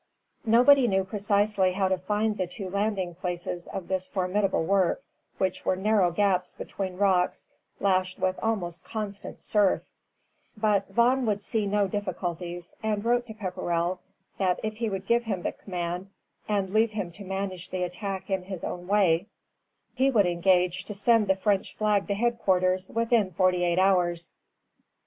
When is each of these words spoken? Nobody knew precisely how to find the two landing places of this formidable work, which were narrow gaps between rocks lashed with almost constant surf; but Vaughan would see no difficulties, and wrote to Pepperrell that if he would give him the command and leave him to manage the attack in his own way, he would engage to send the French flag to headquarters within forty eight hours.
Nobody 0.47 0.87
knew 0.87 1.03
precisely 1.03 1.73
how 1.73 1.87
to 1.87 1.97
find 1.99 2.35
the 2.35 2.47
two 2.47 2.71
landing 2.71 3.13
places 3.13 3.67
of 3.67 3.87
this 3.87 4.07
formidable 4.07 4.63
work, 4.63 5.03
which 5.37 5.63
were 5.63 5.75
narrow 5.75 6.09
gaps 6.09 6.55
between 6.55 6.97
rocks 6.97 7.45
lashed 7.79 8.17
with 8.17 8.39
almost 8.41 8.83
constant 8.83 9.41
surf; 9.41 9.83
but 10.57 10.87
Vaughan 10.87 11.27
would 11.27 11.43
see 11.43 11.67
no 11.67 11.87
difficulties, 11.87 12.73
and 12.81 13.05
wrote 13.05 13.27
to 13.27 13.35
Pepperrell 13.35 13.99
that 14.39 14.59
if 14.63 14.77
he 14.77 14.89
would 14.89 15.05
give 15.05 15.25
him 15.25 15.43
the 15.43 15.51
command 15.51 16.09
and 16.49 16.73
leave 16.73 16.89
him 16.93 17.11
to 17.11 17.23
manage 17.23 17.69
the 17.69 17.83
attack 17.83 18.27
in 18.27 18.41
his 18.41 18.63
own 18.63 18.87
way, 18.87 19.27
he 19.93 20.09
would 20.09 20.25
engage 20.25 20.83
to 20.85 20.95
send 20.95 21.27
the 21.27 21.35
French 21.35 21.75
flag 21.75 22.07
to 22.07 22.15
headquarters 22.15 22.89
within 22.89 23.29
forty 23.29 23.63
eight 23.63 23.77
hours. 23.77 24.33